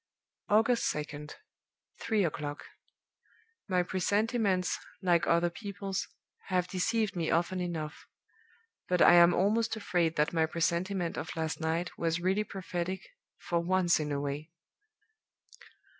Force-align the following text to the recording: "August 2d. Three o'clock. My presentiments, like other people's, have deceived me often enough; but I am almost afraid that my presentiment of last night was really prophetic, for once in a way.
"August 0.49 0.91
2d. 0.95 1.35
Three 1.99 2.23
o'clock. 2.25 2.65
My 3.69 3.83
presentiments, 3.83 4.79
like 5.03 5.27
other 5.27 5.51
people's, 5.51 6.07
have 6.47 6.67
deceived 6.67 7.15
me 7.15 7.29
often 7.29 7.59
enough; 7.61 8.07
but 8.89 8.99
I 9.03 9.13
am 9.13 9.35
almost 9.35 9.75
afraid 9.75 10.15
that 10.15 10.33
my 10.33 10.47
presentiment 10.47 11.17
of 11.19 11.35
last 11.35 11.61
night 11.61 11.95
was 11.99 12.19
really 12.19 12.43
prophetic, 12.43 13.09
for 13.37 13.59
once 13.59 13.99
in 13.99 14.11
a 14.11 14.19
way. 14.19 14.49